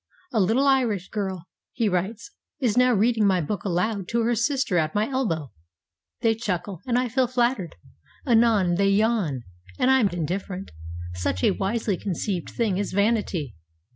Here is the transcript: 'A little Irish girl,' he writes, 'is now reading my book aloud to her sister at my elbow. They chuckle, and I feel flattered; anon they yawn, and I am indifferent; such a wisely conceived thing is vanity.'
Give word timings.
'A 0.33 0.39
little 0.39 0.65
Irish 0.65 1.09
girl,' 1.09 1.45
he 1.73 1.87
writes, 1.87 2.31
'is 2.59 2.75
now 2.75 2.91
reading 2.91 3.27
my 3.27 3.39
book 3.39 3.63
aloud 3.63 4.07
to 4.07 4.21
her 4.23 4.33
sister 4.33 4.79
at 4.79 4.95
my 4.95 5.07
elbow. 5.07 5.51
They 6.21 6.33
chuckle, 6.33 6.81
and 6.87 6.97
I 6.97 7.07
feel 7.07 7.27
flattered; 7.27 7.75
anon 8.25 8.77
they 8.77 8.89
yawn, 8.89 9.43
and 9.77 9.91
I 9.91 9.99
am 9.99 10.09
indifferent; 10.09 10.71
such 11.13 11.43
a 11.43 11.51
wisely 11.51 11.97
conceived 11.97 12.49
thing 12.49 12.79
is 12.79 12.93
vanity.' 12.93 13.55